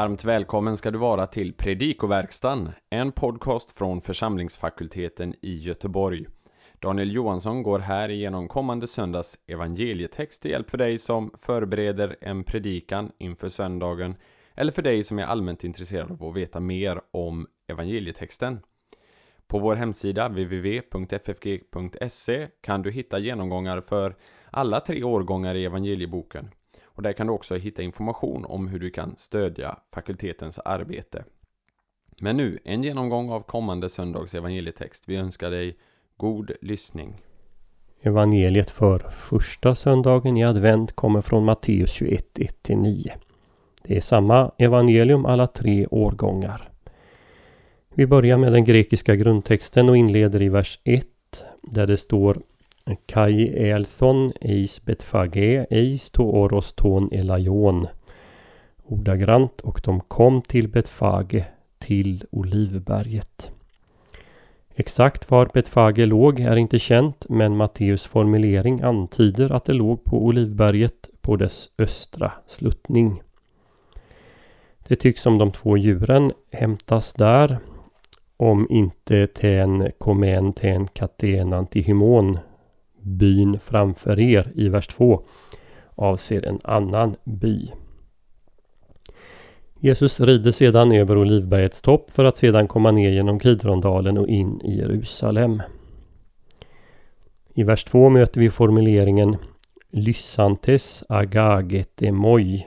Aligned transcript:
Varmt 0.00 0.24
välkommen 0.24 0.76
ska 0.76 0.90
du 0.90 0.98
vara 0.98 1.26
till 1.26 1.52
Predikoverkstan, 1.52 2.72
en 2.90 3.12
podcast 3.12 3.70
från 3.70 4.00
församlingsfakulteten 4.00 5.34
i 5.42 5.54
Göteborg. 5.54 6.26
Daniel 6.78 7.12
Johansson 7.12 7.62
går 7.62 7.78
här 7.78 8.08
igenom 8.08 8.48
kommande 8.48 8.86
söndags 8.86 9.38
evangelietext 9.46 10.42
till 10.42 10.50
hjälp 10.50 10.70
för 10.70 10.78
dig 10.78 10.98
som 10.98 11.30
förbereder 11.38 12.16
en 12.20 12.44
predikan 12.44 13.12
inför 13.18 13.48
söndagen 13.48 14.14
eller 14.54 14.72
för 14.72 14.82
dig 14.82 15.04
som 15.04 15.18
är 15.18 15.24
allmänt 15.24 15.64
intresserad 15.64 16.10
av 16.10 16.24
att 16.24 16.36
veta 16.36 16.60
mer 16.60 17.00
om 17.10 17.46
evangelietexten. 17.68 18.60
På 19.46 19.58
vår 19.58 19.76
hemsida 19.76 20.28
www.ffg.se 20.28 21.68
kan 22.60 22.82
du 22.82 22.90
hitta 22.90 23.18
genomgångar 23.18 23.80
för 23.80 24.16
alla 24.50 24.80
tre 24.80 25.02
årgångar 25.02 25.54
i 25.54 25.64
evangelieboken. 25.64 26.50
Och 27.00 27.04
där 27.04 27.12
kan 27.12 27.26
du 27.26 27.32
också 27.32 27.56
hitta 27.56 27.82
information 27.82 28.44
om 28.44 28.68
hur 28.68 28.78
du 28.78 28.90
kan 28.90 29.14
stödja 29.16 29.78
fakultetens 29.94 30.58
arbete. 30.58 31.24
Men 32.20 32.36
nu, 32.36 32.58
en 32.64 32.82
genomgång 32.82 33.30
av 33.30 33.40
kommande 33.40 33.88
söndags 33.88 34.34
evangelietext. 34.34 35.04
Vi 35.06 35.16
önskar 35.16 35.50
dig 35.50 35.76
god 36.16 36.50
lyssning. 36.60 37.16
Evangeliet 38.00 38.70
för 38.70 38.98
första 38.98 39.74
söndagen 39.74 40.36
i 40.36 40.44
advent 40.44 40.92
kommer 40.92 41.20
från 41.20 41.44
Matteus 41.44 41.92
21, 41.92 42.34
1-9. 42.34 43.10
Det 43.82 43.96
är 43.96 44.00
samma 44.00 44.50
evangelium 44.58 45.26
alla 45.26 45.46
tre 45.46 45.86
årgångar. 45.86 46.70
Vi 47.94 48.06
börjar 48.06 48.36
med 48.36 48.52
den 48.52 48.64
grekiska 48.64 49.16
grundtexten 49.16 49.88
och 49.88 49.96
inleder 49.96 50.42
i 50.42 50.48
vers 50.48 50.80
1 50.84 51.06
där 51.62 51.86
det 51.86 51.96
står 51.96 52.42
Kai 53.06 53.48
elthon 53.70 54.32
eis 54.40 54.84
betfage 54.84 55.66
eis 55.70 56.10
to 56.10 56.22
oros 56.22 56.72
ton 56.72 57.08
elaion. 57.12 57.86
Ordagrant 58.84 59.60
och 59.60 59.80
de 59.84 60.00
kom 60.00 60.42
till 60.42 60.68
Betfage, 60.68 61.44
till 61.78 62.24
Olivberget. 62.30 63.50
Exakt 64.74 65.30
var 65.30 65.50
Betfage 65.54 66.06
låg 66.06 66.40
är 66.40 66.56
inte 66.56 66.78
känt 66.78 67.26
men 67.28 67.56
Matteus 67.56 68.06
formulering 68.06 68.80
antyder 68.80 69.52
att 69.52 69.64
det 69.64 69.72
låg 69.72 70.04
på 70.04 70.24
Olivberget 70.24 71.10
på 71.20 71.36
dess 71.36 71.70
östra 71.78 72.32
sluttning. 72.46 73.22
Det 74.88 74.96
tycks 74.96 75.22
som 75.22 75.38
de 75.38 75.52
två 75.52 75.76
djuren 75.76 76.32
hämtas 76.52 77.14
där 77.14 77.58
om 78.36 78.66
inte 78.70 79.26
ten 79.26 79.90
komen 79.98 80.52
ten 80.52 80.88
katen 80.88 81.52
antihymon 81.52 82.38
byn 83.02 83.58
framför 83.64 84.20
er 84.20 84.52
i 84.54 84.68
vers 84.68 84.86
2 84.86 85.22
avser 85.94 86.46
en 86.48 86.58
annan 86.64 87.16
by. 87.24 87.72
Jesus 89.80 90.20
rider 90.20 90.52
sedan 90.52 90.92
över 90.92 91.18
Olivbergets 91.18 91.82
topp 91.82 92.10
för 92.10 92.24
att 92.24 92.36
sedan 92.36 92.68
komma 92.68 92.90
ner 92.90 93.10
genom 93.10 93.40
Kidrondalen 93.40 94.18
och 94.18 94.28
in 94.28 94.60
i 94.60 94.78
Jerusalem. 94.78 95.62
I 97.54 97.62
vers 97.62 97.84
2 97.84 98.08
möter 98.08 98.40
vi 98.40 98.50
formuleringen 98.50 99.36
Lyssantes 99.90 101.04
agaget 101.08 102.00
moi. 102.00 102.66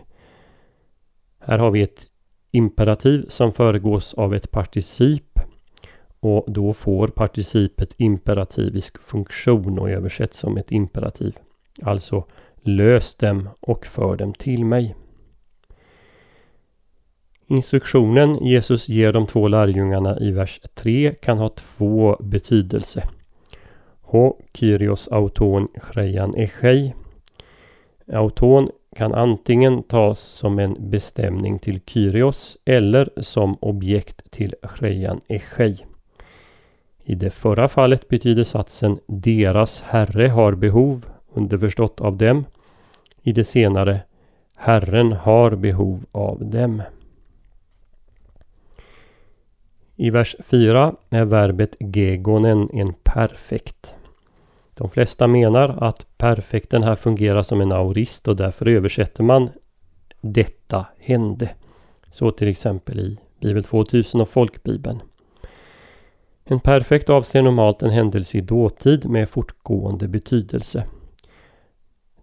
Här 1.40 1.58
har 1.58 1.72
vi 1.72 1.82
ett 1.82 2.08
imperativ 2.52 3.26
som 3.28 3.54
föregås 3.54 4.14
av 4.14 4.34
ett 4.34 4.52
particip 4.52 5.33
och 6.24 6.46
då 6.48 6.74
får 6.74 7.08
participet 7.08 7.94
imperativisk 7.98 9.02
funktion 9.02 9.80
och 9.80 9.90
översätts 9.90 10.40
som 10.40 10.58
ett 10.58 10.72
imperativ. 10.72 11.38
Alltså 11.82 12.26
lös 12.62 13.16
dem 13.16 13.50
och 13.60 13.86
för 13.86 14.16
dem 14.16 14.34
till 14.34 14.66
mig. 14.66 14.96
Instruktionen 17.48 18.46
Jesus 18.46 18.90
ger 18.90 19.12
de 19.12 19.28
två 19.28 19.48
lärjungarna 19.48 20.20
i 20.20 20.32
vers 20.32 20.60
3 20.74 21.14
kan 21.22 21.38
ha 21.38 21.50
två 21.50 22.18
betydelse. 22.20 23.04
Ho 24.02 24.38
Kyrios 24.54 25.08
auton 25.08 25.68
chreian 25.82 26.36
echei. 26.36 26.94
Auton 28.14 28.70
kan 28.96 29.14
antingen 29.14 29.84
tas 29.84 30.20
som 30.20 30.60
en 30.60 30.90
bestämning 30.90 31.60
till 31.60 31.82
Kyrios 31.86 32.58
eller 32.66 33.10
som 33.18 33.58
objekt 33.62 34.32
till 34.32 34.56
chreian 34.64 35.22
echei. 35.28 35.86
I 37.04 37.16
det 37.16 37.30
förra 37.30 37.68
fallet 37.68 38.08
betyder 38.08 38.44
satsen 38.44 39.00
deras 39.06 39.82
herre 39.82 40.28
har 40.28 40.54
behov, 40.54 41.06
underförstått 41.34 42.02
av 42.02 42.18
dem. 42.18 42.46
I 43.22 43.32
det 43.32 43.44
senare 43.44 44.02
Herren 44.56 45.12
har 45.12 45.56
behov 45.56 46.06
av 46.12 46.46
dem. 46.46 46.82
I 49.96 50.10
vers 50.10 50.36
4 50.40 50.96
är 51.10 51.26
verbet 51.26 51.76
gegonen 51.80 52.70
en 52.74 52.94
perfekt. 52.94 53.96
De 54.74 54.90
flesta 54.90 55.28
menar 55.28 55.78
att 55.84 56.18
perfekten 56.18 56.84
här 56.84 56.96
fungerar 56.96 57.44
som 57.44 57.62
en 57.62 57.72
aurist 57.72 58.28
och 58.28 58.36
därför 58.36 58.68
översätter 58.68 59.24
man 59.24 59.50
detta 60.22 60.86
hände. 61.00 61.50
Så 62.12 62.32
till 62.32 62.48
exempel 62.48 63.00
i 63.00 63.18
Bibel 63.40 63.64
2000 63.64 64.22
och 64.22 64.30
Folkbibeln. 64.30 65.02
En 66.46 66.60
perfekt 66.60 67.10
avser 67.10 67.42
normalt 67.42 67.84
en 67.84 67.90
händelse 67.90 68.38
i 68.38 68.42
dåtid 68.42 69.10
med 69.10 69.30
fortgående 69.30 70.08
betydelse. 70.08 70.84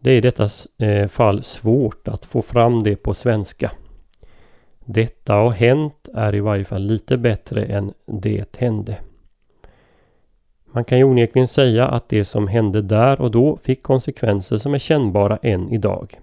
Det 0.01 0.11
är 0.11 0.17
i 0.17 0.21
detta 0.21 0.49
eh, 0.79 1.09
fall 1.09 1.43
svårt 1.43 2.09
att 2.09 2.25
få 2.25 2.43
fram 2.43 2.83
det 2.83 2.97
på 2.97 3.15
svenska. 3.15 3.71
Detta 4.85 5.35
har 5.35 5.51
hänt 5.51 6.09
är 6.15 6.35
i 6.35 6.41
varje 6.41 6.65
fall 6.65 6.83
lite 6.83 7.17
bättre 7.19 7.65
än 7.65 7.93
det 8.07 8.57
hände. 8.57 8.97
Man 10.73 10.85
kan 10.85 10.99
ju 10.99 11.05
onekligen 11.05 11.49
säga 11.49 11.89
att 11.89 12.09
det 12.09 12.25
som 12.25 12.49
hände 12.49 12.83
där 12.83 13.21
och 13.21 13.31
då 13.31 13.57
fick 13.57 13.83
konsekvenser 13.83 14.59
som 14.59 14.75
är 14.75 14.79
kännbara 14.79 15.37
än 15.37 15.73
idag. 15.73 16.21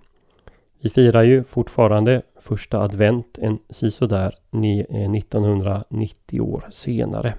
Vi 0.82 0.90
firar 0.90 1.24
ju 1.24 1.44
fortfarande 1.44 2.22
första 2.40 2.82
advent 2.82 3.38
en 3.42 3.60
sisådär 3.70 4.36
1990 4.52 6.40
eh, 6.40 6.46
år 6.46 6.66
senare. 6.70 7.34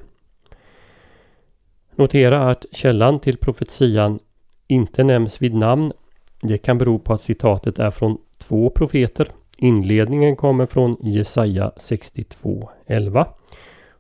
Notera 1.99 2.51
att 2.51 2.67
källan 2.73 3.21
till 3.21 3.37
profetian 3.37 4.19
inte 4.67 5.05
nämns 5.05 5.43
vid 5.43 5.55
namn. 5.55 5.93
Det 6.41 6.59
kan 6.59 6.79
bero 6.79 6.99
på 6.99 7.13
att 7.13 7.23
citatet 7.23 7.79
är 7.79 7.91
från 7.91 8.19
två 8.39 8.71
profeter. 8.71 9.29
Inledningen 9.59 10.37
kommer 10.37 10.67
från 10.67 10.97
Jesaja 11.01 11.73
62.11 11.77 13.27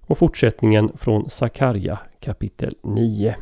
och 0.00 0.18
fortsättningen 0.18 0.92
från 0.96 1.30
Sakarja 1.30 1.98
kapitel 2.20 2.74
9. 2.82 3.36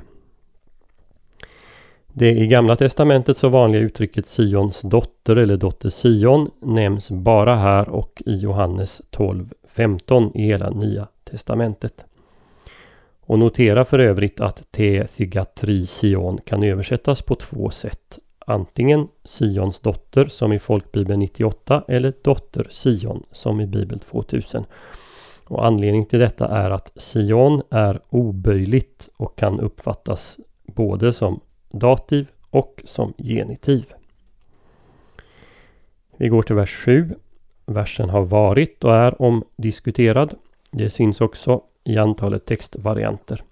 Det 2.12 2.31
i 2.31 2.47
Gamla 2.47 2.77
Testamentet 2.77 3.37
så 3.37 3.49
vanliga 3.49 3.83
uttrycket 3.83 4.27
Sions 4.27 4.83
dotter 4.83 5.37
eller 5.37 5.56
dotter 5.56 5.91
Sion 5.91 6.50
nämns 6.61 7.11
bara 7.11 7.56
här 7.56 7.88
och 7.88 8.23
i 8.27 8.37
Johannes 8.37 9.03
12.15 9.11 10.31
i 10.34 10.43
hela 10.43 10.71
Nya 10.71 11.09
Testamentet. 11.25 12.05
Och 13.26 13.38
notera 13.38 13.84
för 13.84 13.98
övrigt 13.98 14.41
att 14.41 14.72
te 14.72 15.06
Thigatri 15.06 15.87
Sion 15.87 16.38
kan 16.44 16.62
översättas 16.62 17.22
på 17.22 17.34
två 17.34 17.70
sätt. 17.70 18.19
Antingen 18.38 19.09
Sions 19.25 19.81
dotter 19.81 20.26
som 20.26 20.53
i 20.53 20.59
Folkbibeln 20.59 21.20
98 21.20 21.84
eller 21.88 22.12
dotter 22.22 22.66
Sion 22.70 23.22
som 23.31 23.60
i 23.60 23.66
Bibel 23.66 23.98
2000. 23.98 24.64
Och 25.44 25.66
anledningen 25.66 26.06
till 26.06 26.19
detta 26.19 26.48
är 26.48 26.70
att 26.70 26.93
Sion 26.96 27.62
är 27.70 28.00
oböjligt 28.11 29.08
och 29.17 29.38
kan 29.38 29.61
uppfattas 29.61 30.38
både 30.67 31.12
som 31.12 31.40
dativ 31.70 32.26
och 32.50 32.82
som 32.84 33.14
genitiv. 33.19 33.93
Vi 36.17 36.29
går 36.29 36.43
till 36.43 36.56
vers 36.56 36.75
7. 36.75 37.14
Versen 37.67 38.11
har 38.11 38.25
varit 38.25 38.84
och 38.84 38.94
är 38.94 39.22
omdiskuterad. 39.22 40.34
Det 40.70 40.90
syns 40.90 41.20
också 41.20 41.62
i 41.87 41.99
antalet 41.99 42.47
textvarianter. 42.47 43.43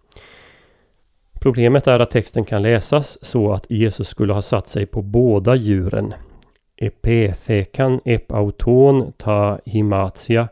Problemet 1.40 1.86
är 1.86 1.98
att 2.00 2.10
texten 2.10 2.44
kan 2.44 2.62
läsas 2.62 3.24
så 3.24 3.52
att 3.52 3.70
Jesus 3.70 4.08
skulle 4.08 4.32
ha 4.32 4.42
satt 4.42 4.68
sig 4.68 4.86
på 4.86 5.02
båda 5.02 5.54
djuren. 5.54 6.14
Epethekan 6.76 8.00
epauton 8.04 9.12
ta 9.16 9.58
himatia 9.64 10.48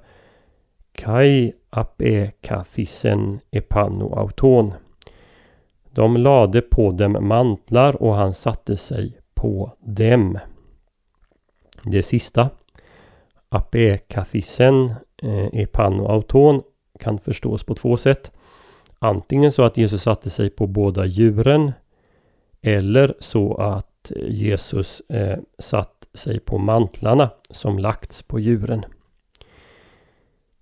kai 0.93 1.53
apekathisen 1.71 3.41
epanoauton. 3.51 4.75
De 5.91 6.17
lade 6.17 6.61
på 6.61 6.93
dem 6.93 7.17
mantlar 7.21 8.03
och 8.03 8.15
han 8.15 8.35
satte 8.35 8.77
sig 8.77 9.19
på 9.35 9.73
dem. 9.81 10.39
Det 11.85 12.03
sista, 12.03 12.51
apekathisen 13.49 14.95
eh, 15.23 15.47
epanoauton, 15.53 16.63
kan 16.99 17.19
förstås 17.19 17.65
på 17.65 17.75
två 17.75 17.97
sätt. 17.97 18.33
Antingen 18.99 19.53
så 19.53 19.63
att 19.63 19.77
Jesus 19.77 20.03
satte 20.03 20.31
sig 20.31 20.51
på 20.51 20.67
båda 20.67 21.07
djuren 21.07 21.73
eller 22.63 23.15
så 23.19 23.55
att 23.55 24.13
Jesus 24.29 25.03
eh, 25.09 25.39
satt 25.59 26.09
sig 26.15 26.41
på 26.41 26.59
mantlarna 26.59 27.31
som 27.51 27.79
lagts 27.79 28.23
på 28.23 28.41
djuren. 28.41 28.85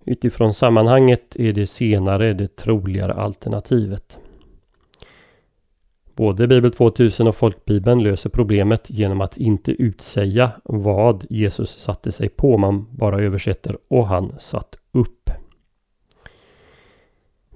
Utifrån 0.05 0.53
sammanhanget 0.53 1.35
är 1.35 1.53
det 1.53 1.67
senare 1.67 2.33
det 2.33 2.55
troligare 2.55 3.13
alternativet. 3.13 4.19
Både 6.15 6.47
Bibel 6.47 6.71
2000 6.71 7.27
och 7.27 7.35
Folkbibeln 7.35 8.03
löser 8.03 8.29
problemet 8.29 8.89
genom 8.89 9.21
att 9.21 9.37
inte 9.37 9.71
utsäga 9.71 10.51
vad 10.63 11.25
Jesus 11.29 11.79
satte 11.79 12.11
sig 12.11 12.29
på. 12.29 12.57
Man 12.57 12.87
bara 12.91 13.21
översätter 13.21 13.77
och 13.87 14.07
han 14.07 14.33
satt. 14.39 14.80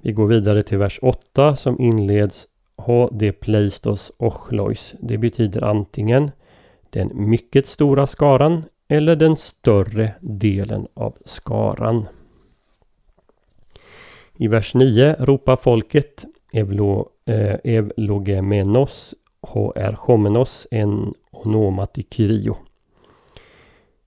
Vi 0.05 0.11
går 0.11 0.27
vidare 0.27 0.63
till 0.63 0.77
vers 0.77 0.99
8 1.01 1.55
som 1.55 1.81
inleds 1.81 2.47
Ha 2.77 3.09
de 3.11 3.31
pleistos 3.31 4.11
ochlois. 4.17 4.93
Det 4.99 5.17
betyder 5.17 5.63
antingen 5.63 6.31
den 6.89 7.11
mycket 7.13 7.67
stora 7.67 8.07
skaran 8.07 8.63
eller 8.87 9.15
den 9.15 9.35
större 9.35 10.11
delen 10.21 10.87
av 10.93 11.17
skaran. 11.25 12.07
I 14.37 14.47
vers 14.47 14.73
9 14.73 15.15
ropar 15.19 15.55
folket 15.55 16.25
Evlo, 16.53 17.09
eh, 17.25 17.55
Evlogemenos 17.63 19.15
HR 19.41 19.95
en 20.71 21.13
onomatikyrio. 21.31 22.57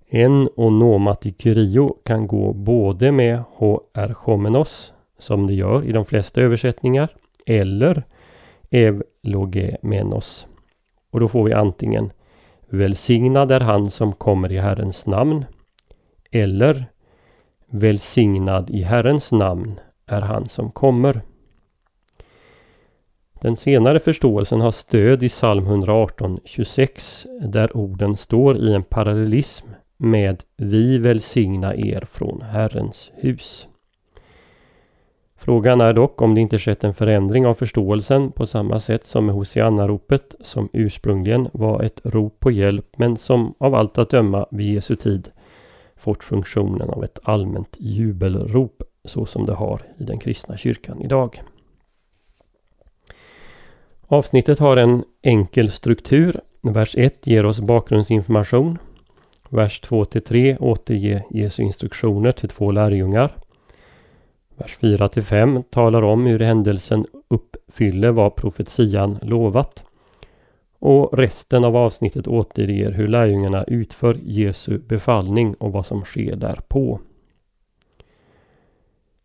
En 0.06 0.48
onomatikyrio 0.56 1.96
kan 2.04 2.26
gå 2.26 2.52
både 2.52 3.12
med 3.12 3.42
HR 3.58 4.14
som 5.18 5.46
det 5.46 5.54
gör 5.54 5.84
i 5.84 5.92
de 5.92 6.04
flesta 6.04 6.40
översättningar 6.40 7.08
eller 7.46 8.02
Evlogemenos. 8.70 10.46
Och 11.10 11.20
då 11.20 11.28
får 11.28 11.44
vi 11.44 11.52
antingen 11.52 12.12
Välsignad 12.70 13.50
är 13.50 13.60
han 13.60 13.90
som 13.90 14.12
kommer 14.12 14.52
i 14.52 14.58
Herrens 14.58 15.06
namn. 15.06 15.44
Eller 16.30 16.86
Välsignad 17.66 18.70
i 18.70 18.82
Herrens 18.82 19.32
namn 19.32 19.80
är 20.06 20.20
han 20.20 20.46
som 20.46 20.70
kommer. 20.70 21.20
Den 23.40 23.56
senare 23.56 23.98
förståelsen 23.98 24.60
har 24.60 24.70
stöd 24.70 25.22
i 25.22 25.28
psalm 25.28 25.64
118.26 25.66 27.48
där 27.48 27.76
orden 27.76 28.16
står 28.16 28.56
i 28.56 28.74
en 28.74 28.82
parallellism 28.82 29.66
med 29.96 30.42
Vi 30.56 30.98
välsigna 30.98 31.74
er 31.76 32.04
från 32.10 32.42
Herrens 32.42 33.12
hus. 33.14 33.68
Frågan 35.48 35.80
är 35.80 35.92
dock 35.92 36.22
om 36.22 36.34
det 36.34 36.40
inte 36.40 36.58
skett 36.58 36.84
en 36.84 36.94
förändring 36.94 37.46
av 37.46 37.54
förståelsen 37.54 38.32
på 38.32 38.46
samma 38.46 38.80
sätt 38.80 39.04
som 39.04 39.26
med 39.26 39.34
Hosianna-ropet 39.34 40.34
som 40.40 40.68
ursprungligen 40.72 41.48
var 41.52 41.82
ett 41.82 42.00
rop 42.04 42.40
på 42.40 42.50
hjälp 42.50 42.86
men 42.96 43.16
som 43.16 43.54
av 43.58 43.74
allt 43.74 43.98
att 43.98 44.10
döma 44.10 44.46
vid 44.50 44.74
Jesu 44.74 44.96
tid 44.96 45.30
fått 45.96 46.24
funktionen 46.24 46.90
av 46.90 47.04
ett 47.04 47.18
allmänt 47.22 47.76
jubelrop 47.80 48.82
så 49.04 49.26
som 49.26 49.46
det 49.46 49.54
har 49.54 49.82
i 49.98 50.04
den 50.04 50.18
kristna 50.18 50.56
kyrkan 50.56 51.02
idag. 51.02 51.42
Avsnittet 54.06 54.58
har 54.58 54.76
en 54.76 55.04
enkel 55.22 55.70
struktur. 55.72 56.40
Vers 56.60 56.94
1 56.98 57.26
ger 57.26 57.46
oss 57.46 57.60
bakgrundsinformation. 57.60 58.78
Vers 59.48 59.82
2-3 59.82 60.58
återger 60.60 61.22
Jesu 61.30 61.62
instruktioner 61.62 62.32
till 62.32 62.48
två 62.48 62.70
lärjungar. 62.70 63.32
Vers 64.58 64.76
4 64.76 65.08
5 65.22 65.62
talar 65.70 66.02
om 66.02 66.26
hur 66.26 66.38
händelsen 66.38 67.06
uppfyller 67.28 68.10
vad 68.10 68.37
profetian 68.37 69.19
lovat. 69.22 69.84
Och 70.78 71.19
resten 71.19 71.64
av 71.64 71.76
avsnittet 71.76 72.28
återger 72.28 72.93
hur 72.93 73.08
lärjungarna 73.08 73.64
utför 73.64 74.19
Jesu 74.22 74.78
befallning 74.78 75.55
och 75.55 75.72
vad 75.72 75.87
som 75.87 76.05
sker 76.05 76.37
därpå. 76.37 77.00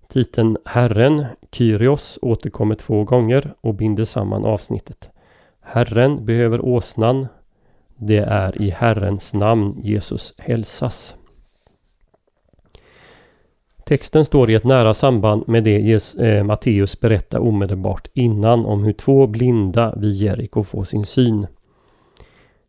Titeln 0.08 0.58
Herren, 0.66 1.26
Kyrios, 1.52 2.20
återkommer 2.22 2.76
två 2.76 3.04
gånger 3.04 3.54
och 3.62 3.74
binder 3.74 4.06
samman 4.06 4.46
avsnittet. 4.46 5.10
Herren 5.62 6.26
behöver 6.26 6.66
åsnan. 6.66 7.28
Det 7.96 8.18
är 8.18 8.62
i 8.62 8.70
Herrens 8.70 9.34
namn 9.34 9.80
Jesus 9.84 10.34
hälsas. 10.38 11.16
Texten 13.86 14.26
står 14.26 14.50
i 14.50 14.54
ett 14.54 14.64
nära 14.64 14.94
samband 14.94 15.48
med 15.48 15.64
det 15.64 16.18
eh, 16.20 16.44
Matteus 16.44 17.00
berättar 17.00 17.40
omedelbart 17.40 18.08
innan 18.14 18.66
om 18.66 18.84
hur 18.84 18.94
två 18.94 19.28
blinda 19.28 19.96
vid 19.96 20.12
Jeriko 20.12 20.64
får 20.64 20.84
sin 20.84 21.06
syn. 21.06 21.48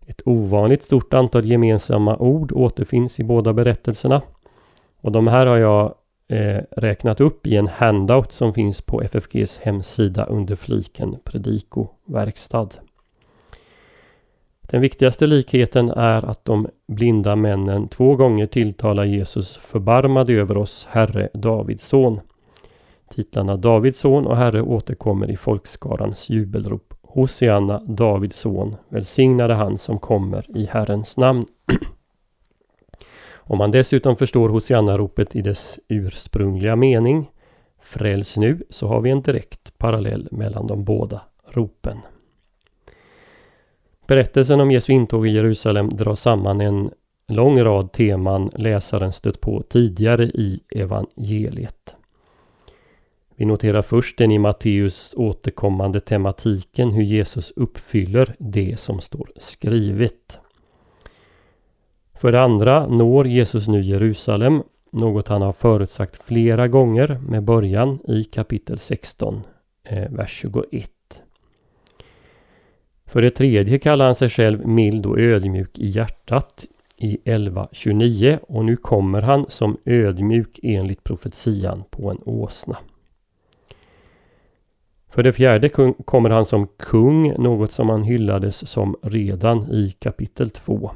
Ett 0.06 0.22
ovanligt 0.24 0.82
stort 0.82 1.14
antal 1.14 1.44
gemensamma 1.44 2.16
ord 2.16 2.52
återfinns 2.52 3.20
i 3.20 3.24
båda 3.24 3.52
berättelserna. 3.52 4.22
Och 5.00 5.12
de 5.12 5.26
här 5.26 5.46
har 5.46 5.56
jag 5.56 5.94
eh, 6.28 6.62
räknat 6.70 7.20
upp 7.20 7.46
i 7.46 7.56
en 7.56 7.68
handout 7.68 8.32
som 8.32 8.54
finns 8.54 8.80
på 8.80 9.02
FFGs 9.02 9.58
hemsida 9.58 10.24
under 10.24 10.56
fliken 10.56 11.16
Predikoverkstad. 11.24 12.68
Den 14.70 14.80
viktigaste 14.80 15.26
likheten 15.26 15.90
är 15.90 16.24
att 16.24 16.44
de 16.44 16.68
blinda 16.86 17.36
männen 17.36 17.88
två 17.88 18.16
gånger 18.16 18.46
tilltalar 18.46 19.04
Jesus 19.04 19.56
förbarmade 19.56 20.32
över 20.32 20.56
oss, 20.56 20.88
Herre 20.90 21.28
Davids 21.34 21.86
son. 21.86 22.20
Titlarna 23.10 23.56
Davids 23.56 23.98
son 23.98 24.26
och 24.26 24.36
Herre 24.36 24.62
återkommer 24.62 25.30
i 25.30 25.36
folkskarans 25.36 26.30
jubelrop. 26.30 26.94
Hosianna, 27.02 27.82
Davids 27.86 28.36
son, 28.38 28.76
välsignade 28.88 29.54
han 29.54 29.78
som 29.78 29.98
kommer 29.98 30.56
i 30.56 30.66
Herrens 30.66 31.16
namn. 31.16 31.44
Om 33.36 33.58
man 33.58 33.70
dessutom 33.70 34.16
förstår 34.16 34.48
Hosianna-ropet 34.48 35.36
i 35.36 35.42
dess 35.42 35.78
ursprungliga 35.88 36.76
mening, 36.76 37.30
Fräls 37.82 38.36
nu, 38.36 38.62
så 38.70 38.88
har 38.88 39.00
vi 39.00 39.10
en 39.10 39.22
direkt 39.22 39.78
parallell 39.78 40.28
mellan 40.30 40.66
de 40.66 40.84
båda 40.84 41.20
ropen. 41.50 41.98
Berättelsen 44.06 44.60
om 44.60 44.70
Jesu 44.70 44.92
intåg 44.92 45.26
i 45.26 45.30
Jerusalem 45.30 45.88
drar 45.88 46.14
samman 46.14 46.60
en 46.60 46.90
lång 47.28 47.62
rad 47.62 47.92
teman 47.92 48.50
läsaren 48.54 49.12
stött 49.12 49.40
på 49.40 49.62
tidigare 49.62 50.24
i 50.24 50.60
evangeliet. 50.70 51.96
Vi 53.36 53.44
noterar 53.44 53.82
först 53.82 54.18
den 54.18 54.30
i 54.30 54.38
Matteus 54.38 55.14
återkommande 55.16 56.00
tematiken 56.00 56.90
hur 56.90 57.02
Jesus 57.02 57.52
uppfyller 57.56 58.34
det 58.38 58.80
som 58.80 59.00
står 59.00 59.30
skrivet. 59.36 60.38
För 62.14 62.32
det 62.32 62.42
andra 62.42 62.86
når 62.86 63.26
Jesus 63.26 63.68
nu 63.68 63.80
Jerusalem, 63.80 64.62
något 64.92 65.28
han 65.28 65.42
har 65.42 65.52
förutsagt 65.52 66.22
flera 66.22 66.68
gånger 66.68 67.20
med 67.28 67.44
början 67.44 67.98
i 68.08 68.24
kapitel 68.24 68.78
16, 68.78 69.42
eh, 69.84 70.10
vers 70.10 70.30
21. 70.30 70.93
För 73.14 73.22
det 73.22 73.30
tredje 73.30 73.78
kallar 73.78 74.04
han 74.04 74.14
sig 74.14 74.28
själv 74.28 74.66
mild 74.66 75.06
och 75.06 75.18
ödmjuk 75.18 75.78
i 75.78 75.86
hjärtat 75.86 76.64
i 76.96 77.18
11.29 77.24 78.38
och 78.42 78.64
nu 78.64 78.76
kommer 78.76 79.22
han 79.22 79.46
som 79.48 79.76
ödmjuk 79.84 80.60
enligt 80.62 81.04
profetian 81.04 81.84
på 81.90 82.10
en 82.10 82.18
åsna. 82.24 82.76
För 85.10 85.22
det 85.22 85.32
fjärde 85.32 85.68
kommer 86.04 86.30
han 86.30 86.46
som 86.46 86.66
kung, 86.66 87.42
något 87.42 87.72
som 87.72 87.88
han 87.88 88.02
hyllades 88.02 88.68
som 88.68 88.96
redan 89.02 89.72
i 89.72 89.94
kapitel 89.98 90.50
2. 90.50 90.90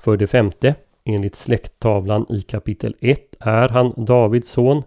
För 0.00 0.16
det 0.16 0.26
femte, 0.26 0.74
enligt 1.04 1.36
släkttavlan 1.36 2.26
i 2.28 2.42
kapitel 2.42 2.96
1 3.00 3.36
är 3.40 3.68
han 3.68 3.92
Davids 3.96 4.50
son. 4.50 4.82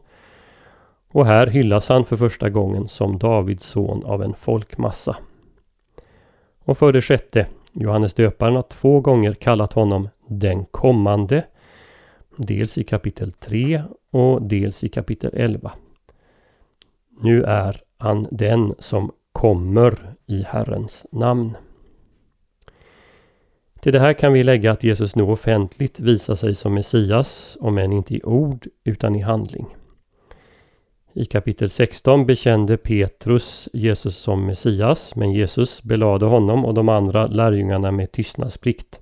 Och 1.12 1.26
här 1.26 1.48
hyllas 1.48 1.90
han 1.90 2.06
för 2.06 2.18
första 2.18 2.50
gången 2.50 2.88
som 2.88 3.18
Davids 3.18 3.66
son 3.66 4.06
av 4.06 4.24
en 4.24 4.34
folkmassa. 4.34 5.18
Och 6.66 6.78
för 6.78 6.92
det 6.92 7.02
sjätte, 7.02 7.48
Johannes 7.74 8.14
döparen 8.14 8.56
har 8.56 8.62
två 8.62 9.00
gånger 9.00 9.34
kallat 9.34 9.74
honom 9.74 10.10
den 10.28 10.66
kommande. 10.66 11.44
Dels 12.38 12.78
i 12.78 12.84
kapitel 12.84 13.32
3 13.32 13.84
och 14.12 14.42
dels 14.42 14.84
i 14.84 14.90
kapitel 14.90 15.32
11. 15.34 15.72
Nu 17.22 17.44
är 17.44 17.82
han 17.98 18.28
den 18.32 18.74
som 18.80 19.12
kommer 19.32 20.16
i 20.26 20.44
Herrens 20.44 21.06
namn. 21.12 21.58
Till 23.80 23.94
det 23.94 24.00
här 24.00 24.14
kan 24.14 24.34
vi 24.34 24.44
lägga 24.44 24.72
att 24.72 24.84
Jesus 24.84 25.16
nu 25.16 25.24
offentligt 25.24 26.00
visar 26.00 26.36
sig 26.36 26.56
som 26.56 26.74
Messias, 26.74 27.58
om 27.60 27.78
än 27.78 27.94
inte 27.94 28.16
i 28.16 28.22
ord 28.24 28.68
utan 28.84 29.16
i 29.16 29.22
handling. 29.22 29.76
I 31.16 31.26
kapitel 31.26 31.70
16 31.70 32.26
bekände 32.26 32.78
Petrus 32.78 33.70
Jesus 33.74 34.18
som 34.18 34.46
Messias, 34.46 35.16
men 35.16 35.32
Jesus 35.32 35.84
belade 35.84 36.26
honom 36.26 36.66
och 36.66 36.74
de 36.74 36.90
andra 36.90 37.28
lärjungarna 37.28 37.92
med 37.92 38.12
tystnadsplikt. 38.12 39.00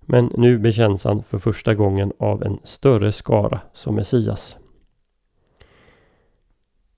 Men 0.00 0.30
nu 0.36 0.58
bekänns 0.58 1.04
han 1.04 1.22
för 1.22 1.38
första 1.38 1.74
gången 1.74 2.12
av 2.18 2.42
en 2.42 2.58
större 2.62 3.12
skara 3.12 3.60
som 3.72 3.94
Messias. 3.94 4.56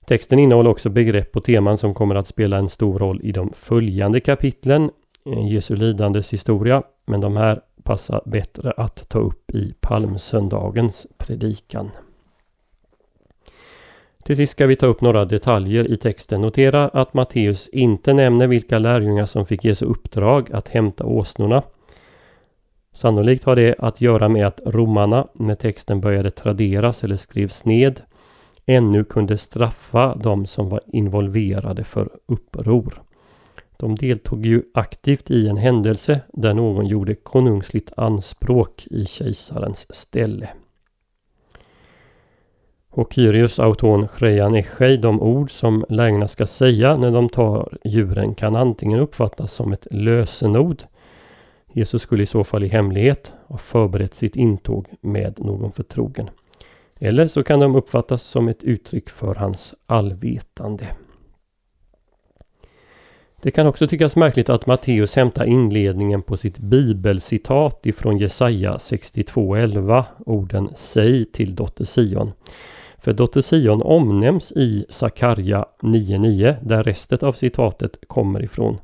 Texten 0.05 0.39
innehåller 0.39 0.69
också 0.69 0.89
begrepp 0.89 1.37
och 1.37 1.43
teman 1.43 1.77
som 1.77 1.93
kommer 1.93 2.15
att 2.15 2.27
spela 2.27 2.57
en 2.57 2.69
stor 2.69 2.99
roll 2.99 3.21
i 3.23 3.31
de 3.31 3.53
följande 3.55 4.19
kapitlen, 4.19 4.89
eh, 5.25 5.47
Jesu 5.47 5.75
lidandes 5.75 6.33
historia, 6.33 6.83
men 7.05 7.21
de 7.21 7.37
här 7.37 7.61
passar 7.83 8.21
bättre 8.25 8.71
att 8.71 9.09
ta 9.09 9.19
upp 9.19 9.51
i 9.51 9.73
palmsöndagens 9.79 11.07
predikan. 11.17 11.91
Till 14.27 14.35
sist 14.37 14.51
ska 14.51 14.67
vi 14.67 14.75
ta 14.75 14.85
upp 14.85 15.01
några 15.01 15.25
detaljer 15.25 15.91
i 15.91 15.97
texten. 15.97 16.41
Notera 16.41 16.87
att 16.87 17.13
Matteus 17.13 17.67
inte 17.67 18.13
nämner 18.13 18.47
vilka 18.47 18.79
lärjungar 18.79 19.25
som 19.25 19.45
fick 19.45 19.65
Jesu 19.65 19.85
uppdrag 19.85 20.51
att 20.53 20.67
hämta 20.67 21.05
åsnorna. 21.05 21.63
Sannolikt 22.93 23.43
har 23.43 23.55
det 23.55 23.75
att 23.79 24.01
göra 24.01 24.29
med 24.29 24.47
att 24.47 24.61
romarna, 24.65 25.27
när 25.33 25.55
texten 25.55 26.01
började 26.01 26.31
traderas 26.31 27.03
eller 27.03 27.15
skrevs 27.15 27.65
ned, 27.65 28.01
ännu 28.65 29.03
kunde 29.03 29.37
straffa 29.37 30.15
de 30.15 30.45
som 30.45 30.69
var 30.69 30.81
involverade 30.87 31.83
för 31.83 32.09
uppror. 32.25 33.01
De 33.77 33.95
deltog 33.95 34.45
ju 34.45 34.63
aktivt 34.73 35.31
i 35.31 35.47
en 35.47 35.57
händelse 35.57 36.21
där 36.33 36.53
någon 36.53 36.87
gjorde 36.87 37.15
konungsligt 37.15 37.93
anspråk 37.97 38.87
i 38.87 39.05
kejsarens 39.05 39.95
ställe. 39.95 40.49
Och 42.97 43.13
Kyrios 43.13 43.59
auton 43.59 44.07
Chrejan 44.07 44.55
Echei, 44.55 44.97
de 44.97 45.21
ord 45.21 45.51
som 45.51 45.85
lägna 45.89 46.27
ska 46.27 46.47
säga 46.47 46.97
när 46.97 47.11
de 47.11 47.29
tar 47.29 47.77
djuren 47.83 48.35
kan 48.35 48.55
antingen 48.55 48.99
uppfattas 48.99 49.53
som 49.53 49.73
ett 49.73 49.87
lösenord. 49.91 50.83
Jesus 51.73 52.01
skulle 52.01 52.23
i 52.23 52.25
så 52.25 52.43
fall 52.43 52.63
i 52.63 52.67
hemlighet 52.67 53.33
ha 53.47 53.57
förberett 53.57 54.13
sitt 54.13 54.35
intåg 54.35 54.87
med 55.01 55.39
någon 55.39 55.71
förtrogen. 55.71 56.29
Eller 56.99 57.27
så 57.27 57.43
kan 57.43 57.59
de 57.59 57.75
uppfattas 57.75 58.23
som 58.23 58.47
ett 58.47 58.63
uttryck 58.63 59.09
för 59.09 59.35
hans 59.35 59.73
allvetande. 59.85 60.87
Det 63.41 63.51
kan 63.51 63.67
också 63.67 63.87
tyckas 63.87 64.15
märkligt 64.15 64.49
att 64.49 64.65
Matteus 64.65 65.15
hämtar 65.15 65.45
inledningen 65.45 66.21
på 66.21 66.37
sitt 66.37 66.57
bibelcitat 66.57 67.85
ifrån 67.85 68.17
Jesaja 68.17 68.77
62.11, 68.77 70.03
orden 70.25 70.69
Säg 70.75 71.25
till 71.25 71.55
dotter 71.55 71.85
Sion. 71.85 72.31
För 72.99 73.13
dotter 73.13 73.41
Sion 73.41 73.81
omnämns 73.81 74.51
i 74.51 74.85
Sakarja 74.89 75.65
9.9 75.81 76.55
där 76.61 76.83
resten 76.83 77.17
av 77.21 77.33
citatet 77.33 77.97
kommer 78.07 78.43
ifrån. 78.43 78.77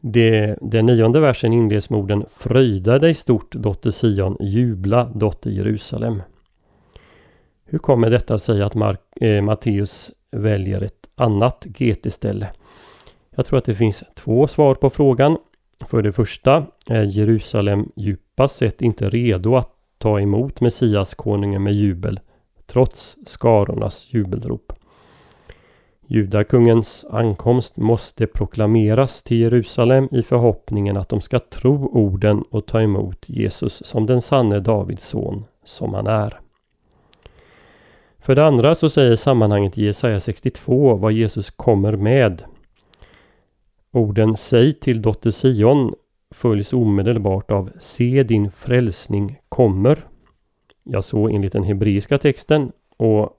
Det, 0.00 0.58
den 0.60 0.86
nionde 0.86 1.20
versen 1.20 1.52
inleds 1.52 1.90
med 1.90 2.00
orden 2.00 2.24
Fröjda 2.30 2.98
dig 2.98 3.14
stort 3.14 3.54
dotter 3.54 3.90
Sion, 3.90 4.36
jubla 4.40 5.04
dotter 5.14 5.50
Jerusalem. 5.50 6.22
Hur 7.64 7.78
kommer 7.78 8.10
detta 8.10 8.38
sig 8.38 8.62
att 8.62 8.74
Mark, 8.74 9.00
eh, 9.20 9.42
Matteus 9.42 10.10
väljer 10.30 10.80
ett 10.80 11.08
annat 11.14 11.64
GT-ställe? 11.64 12.48
Jag 13.36 13.46
tror 13.46 13.58
att 13.58 13.64
det 13.64 13.74
finns 13.74 14.04
två 14.14 14.46
svar 14.46 14.74
på 14.74 14.90
frågan. 14.90 15.38
För 15.80 16.02
det 16.02 16.12
första 16.12 16.66
är 16.88 17.02
Jerusalem 17.02 17.92
djupast 17.96 18.56
sett 18.56 18.82
inte 18.82 19.10
redo 19.10 19.56
att 19.56 19.70
ta 19.98 20.20
emot 20.20 20.60
Messias 20.60 21.14
konungen 21.14 21.62
med 21.62 21.74
jubel 21.74 22.20
trots 22.66 23.16
skarornas 23.26 24.14
jubelrop. 24.14 24.72
Judakungens 26.08 27.06
ankomst 27.10 27.76
måste 27.76 28.26
proklameras 28.26 29.22
till 29.22 29.40
Jerusalem 29.40 30.08
i 30.12 30.22
förhoppningen 30.22 30.96
att 30.96 31.08
de 31.08 31.20
ska 31.20 31.38
tro 31.38 31.88
orden 31.92 32.42
och 32.50 32.66
ta 32.66 32.82
emot 32.82 33.28
Jesus 33.28 33.86
som 33.86 34.06
den 34.06 34.22
sanne 34.22 34.60
Davids 34.60 35.04
son 35.08 35.44
som 35.64 35.94
han 35.94 36.06
är. 36.06 36.40
För 38.18 38.34
det 38.34 38.46
andra 38.46 38.74
så 38.74 38.90
säger 38.90 39.16
sammanhanget 39.16 39.78
i 39.78 39.84
Jesaja 39.84 40.20
62 40.20 40.94
vad 40.94 41.12
Jesus 41.12 41.50
kommer 41.50 41.96
med. 41.96 42.42
Orden 43.92 44.36
Säg 44.36 44.72
till 44.72 45.02
dotter 45.02 45.30
Sion 45.30 45.94
följs 46.34 46.72
omedelbart 46.72 47.50
av 47.50 47.70
Se 47.78 48.22
din 48.22 48.50
frälsning 48.50 49.38
kommer. 49.48 50.06
Jag 50.88 51.04
såg 51.04 51.30
enligt 51.30 51.52
den 51.52 51.64
hebreiska 51.64 52.18
texten 52.18 52.72
och 52.96 53.38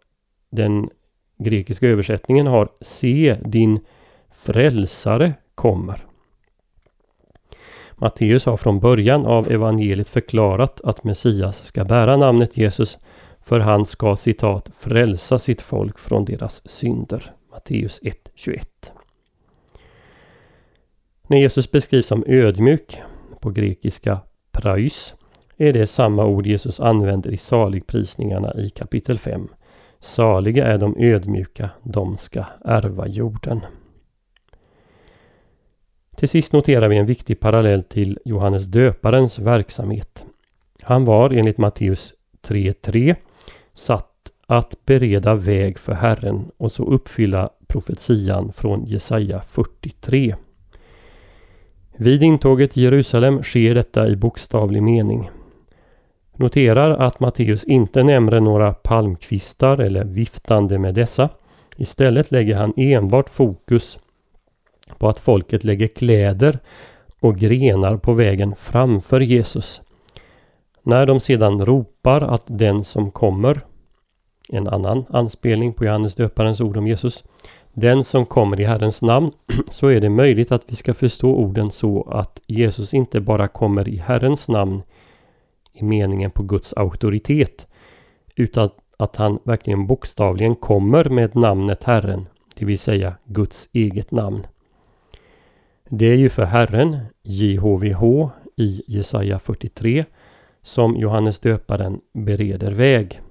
den 0.49 0.89
grekiska 1.37 1.87
översättningen 1.87 2.47
har 2.47 2.69
Se 2.81 3.37
din 3.45 3.79
frälsare 4.31 5.33
kommer. 5.55 6.05
Matteus 7.95 8.45
har 8.45 8.57
från 8.57 8.79
början 8.79 9.25
av 9.25 9.51
evangeliet 9.51 10.09
förklarat 10.09 10.81
att 10.81 11.03
Messias 11.03 11.65
ska 11.65 11.85
bära 11.85 12.17
namnet 12.17 12.57
Jesus 12.57 12.97
för 13.41 13.59
han 13.59 13.85
ska 13.85 14.15
citat 14.15 14.71
frälsa 14.77 15.39
sitt 15.39 15.61
folk 15.61 15.99
från 15.99 16.25
deras 16.25 16.69
synder. 16.69 17.33
Matteus 17.51 18.01
1.21 18.01 18.61
När 21.27 21.37
Jesus 21.37 21.71
beskrivs 21.71 22.07
som 22.07 22.23
ödmjuk, 22.27 23.01
på 23.39 23.49
grekiska 23.49 24.19
praus, 24.51 25.15
är 25.57 25.73
det 25.73 25.87
samma 25.87 26.25
ord 26.25 26.47
Jesus 26.47 26.79
använder 26.79 27.31
i 27.31 27.37
saligprisningarna 27.37 28.53
i 28.53 28.69
kapitel 28.69 29.19
5. 29.19 29.47
Saliga 29.99 30.65
är 30.65 30.77
de 30.77 30.95
ödmjuka, 30.99 31.69
de 31.83 32.17
ska 32.17 32.45
ärva 32.65 33.07
jorden. 33.07 33.65
Till 36.15 36.29
sist 36.29 36.53
noterar 36.53 36.87
vi 36.87 36.97
en 36.97 37.05
viktig 37.05 37.39
parallell 37.39 37.83
till 37.83 38.19
Johannes 38.25 38.65
döparens 38.65 39.39
verksamhet. 39.39 40.25
Han 40.81 41.05
var 41.05 41.29
enligt 41.29 41.57
Matteus 41.57 42.13
3.3 42.47 43.15
satt 43.73 44.31
att 44.47 44.85
bereda 44.85 45.35
väg 45.35 45.79
för 45.79 45.93
Herren 45.93 46.51
och 46.57 46.71
så 46.71 46.85
uppfylla 46.85 47.49
profetian 47.67 48.53
från 48.53 48.85
Jesaja 48.85 49.41
43. 49.41 50.35
Vid 51.97 52.23
intåget 52.23 52.77
i 52.77 52.81
Jerusalem 52.81 53.43
sker 53.43 53.75
detta 53.75 54.07
i 54.07 54.15
bokstavlig 54.15 54.83
mening. 54.83 55.29
Noterar 56.39 56.91
att 56.91 57.19
Matteus 57.19 57.63
inte 57.63 58.03
nämner 58.03 58.39
några 58.39 58.73
palmkvistar 58.73 59.77
eller 59.77 60.03
viftande 60.03 60.79
med 60.79 60.93
dessa. 60.93 61.29
Istället 61.77 62.31
lägger 62.31 62.55
han 62.55 62.73
enbart 62.77 63.29
fokus 63.29 63.99
på 64.97 65.09
att 65.09 65.19
folket 65.19 65.63
lägger 65.63 65.87
kläder 65.87 66.59
och 67.19 67.37
grenar 67.37 67.97
på 67.97 68.13
vägen 68.13 68.55
framför 68.55 69.19
Jesus. 69.19 69.81
När 70.83 71.05
de 71.05 71.19
sedan 71.19 71.65
ropar 71.65 72.21
att 72.21 72.43
den 72.45 72.83
som 72.83 73.11
kommer, 73.11 73.61
en 74.49 74.67
annan 74.67 75.05
anspelning 75.09 75.73
på 75.73 75.85
Johannes 75.85 76.15
döparens 76.15 76.61
ord 76.61 76.77
om 76.77 76.87
Jesus, 76.87 77.23
den 77.73 78.03
som 78.03 78.25
kommer 78.25 78.59
i 78.59 78.63
Herrens 78.63 79.01
namn, 79.01 79.31
så 79.69 79.87
är 79.87 80.01
det 80.01 80.09
möjligt 80.09 80.51
att 80.51 80.63
vi 80.67 80.75
ska 80.75 80.93
förstå 80.93 81.35
orden 81.35 81.71
så 81.71 82.09
att 82.11 82.41
Jesus 82.47 82.93
inte 82.93 83.19
bara 83.19 83.47
kommer 83.47 83.89
i 83.89 83.97
Herrens 83.97 84.49
namn 84.49 84.81
i 85.77 85.83
meningen 85.83 86.31
på 86.31 86.43
Guds 86.43 86.73
auktoritet, 86.73 87.67
utan 88.35 88.69
att 88.97 89.15
han 89.15 89.39
verkligen 89.43 89.87
bokstavligen 89.87 90.55
kommer 90.55 91.09
med 91.09 91.35
namnet 91.35 91.83
Herren, 91.83 92.27
det 92.55 92.65
vill 92.65 92.79
säga 92.79 93.13
Guds 93.25 93.69
eget 93.73 94.11
namn. 94.11 94.47
Det 95.89 96.05
är 96.05 96.15
ju 96.15 96.29
för 96.29 96.43
Herren, 96.43 96.97
JHVH, 97.23 98.29
i 98.57 98.83
Jesaja 98.87 99.39
43 99.39 100.05
som 100.61 100.95
Johannes 100.95 101.39
döparen 101.39 102.01
bereder 102.13 102.71
väg. 102.71 103.21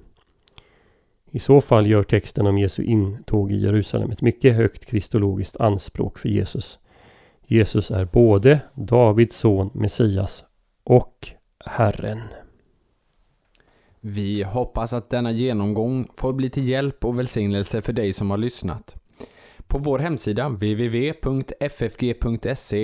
I 1.31 1.39
så 1.39 1.61
fall 1.61 1.87
gör 1.87 2.03
texten 2.03 2.47
om 2.47 2.59
Jesu 2.59 2.85
intåg 2.85 3.53
i 3.53 3.57
Jerusalem 3.57 4.11
ett 4.11 4.21
mycket 4.21 4.55
högt 4.55 4.87
kristologiskt 4.87 5.57
anspråk 5.57 6.19
för 6.19 6.29
Jesus. 6.29 6.79
Jesus 7.47 7.91
är 7.91 8.05
både 8.05 8.61
Davids 8.75 9.37
son 9.37 9.71
Messias 9.75 10.45
och 10.85 11.29
Herren. 11.67 12.21
Vi 14.01 14.43
hoppas 14.43 14.93
att 14.93 15.11
denna 15.11 15.31
genomgång 15.31 16.09
får 16.15 16.33
bli 16.33 16.51
till 16.51 16.69
hjälp 16.69 17.05
och 17.05 17.19
välsignelse 17.19 17.83
för 17.83 17.93
dig 17.93 18.13
som 18.13 18.31
har 18.31 18.39
lyssnat. 18.39 18.97
På 19.67 19.79
vår 19.79 19.99
hemsida 19.99 20.49
www.ffg.se 20.49 21.67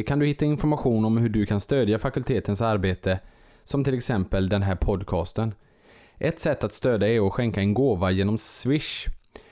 kan 0.02 0.18
du 0.18 0.26
hitta 0.26 0.44
information 0.44 1.04
om 1.04 1.16
hur 1.16 1.28
du 1.28 1.46
kan 1.46 1.60
stödja 1.60 1.98
fakultetens 1.98 2.62
arbete 2.62 3.18
som 3.64 3.84
till 3.84 3.94
exempel 3.94 4.48
den 4.48 4.62
här 4.62 4.76
podcasten. 4.76 5.54
Ett 6.18 6.40
sätt 6.40 6.64
att 6.64 6.72
stödja 6.72 7.08
är 7.08 7.26
att 7.26 7.32
skänka 7.32 7.60
en 7.60 7.74
gåva 7.74 8.10
genom 8.10 8.38
Swish. 8.38 9.06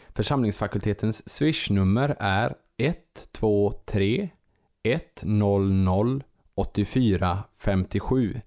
Församlingsfakultetens 0.08 1.28
Swish-nummer 1.28 2.16
är 2.18 2.54
123 2.78 4.28
100 4.82 6.20
84 6.54 7.38
57. 7.58 8.40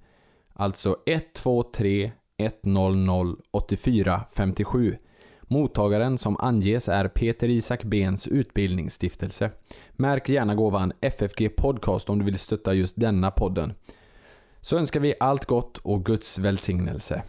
Alltså 0.54 0.98
123 1.06 2.12
100 2.38 3.36
84 3.52 4.22
57. 4.34 4.98
Mottagaren 5.42 6.18
som 6.18 6.38
anges 6.38 6.90
är 6.90 7.08
Peter 7.08 7.50
Isak 7.50 7.84
Bens 7.84 8.28
utbildningsstiftelse. 8.28 9.52
Märk 9.92 10.30
gärna 10.30 10.56
gåvan 10.56 10.94
FFG 11.02 11.56
Podcast 11.56 12.10
om 12.10 12.20
du 12.20 12.26
vill 12.26 12.40
stötta 12.40 12.74
just 12.74 13.00
denna 13.00 13.32
podden 13.32 13.74
så 14.64 14.78
önskar 14.78 15.00
vi 15.00 15.14
allt 15.20 15.46
gott 15.46 15.78
och 15.78 16.06
Guds 16.06 16.40
välsignelse. 16.40 17.24